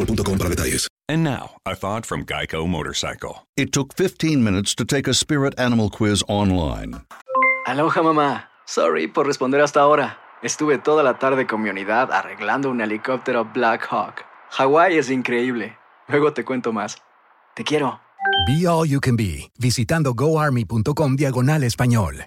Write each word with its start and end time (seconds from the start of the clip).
boostmobile.com 0.00 0.38
para 0.38 0.48
detalles. 0.50 0.88
And 1.08 1.24
now, 1.24 1.56
a 1.66 1.74
thought 1.74 2.06
from 2.06 2.24
Geico 2.24 2.66
Motorcycle. 2.66 3.46
It 3.56 3.72
took 3.72 3.94
15 3.94 4.42
minutes 4.42 4.74
to 4.76 4.84
take 4.84 5.08
a 5.08 5.14
spirit 5.14 5.58
animal 5.58 5.90
quiz 5.90 6.22
online. 6.28 7.02
Aloha 7.66 8.02
mamá. 8.02 8.44
Sorry 8.66 9.08
por 9.08 9.26
responder 9.26 9.60
hasta 9.60 9.80
ahora. 9.80 10.18
Estuve 10.42 10.78
toda 10.78 11.02
la 11.02 11.18
tarde 11.18 11.46
con 11.46 11.62
mi 11.62 11.68
unidad 11.68 12.12
arreglando 12.12 12.70
un 12.70 12.80
helicóptero 12.80 13.44
Black 13.52 13.86
Hawk. 13.90 14.24
Hawái 14.50 14.96
es 14.96 15.10
increíble. 15.10 15.76
Luego 16.08 16.32
te 16.32 16.44
cuento 16.44 16.72
más. 16.72 16.96
Te 17.54 17.64
quiero. 17.64 18.00
Be 18.46 18.66
All 18.66 18.88
You 18.88 19.00
Can 19.00 19.16
Be, 19.16 19.50
visitando 19.58 20.14
goarmy.com 20.14 21.16
diagonal 21.16 21.62
español. 21.64 22.26